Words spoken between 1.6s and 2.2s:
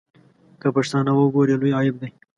لوی عیب دی.